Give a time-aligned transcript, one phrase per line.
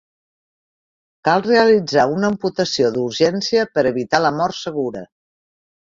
[1.27, 5.05] Cal realitzar una amputació d'urgència per evitar la mort segura.